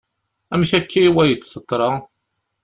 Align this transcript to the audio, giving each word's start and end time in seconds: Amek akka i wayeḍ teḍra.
Amek 0.53 0.71
akka 0.79 0.99
i 1.01 1.09
wayeḍ 1.15 1.41
teḍra. 1.45 1.91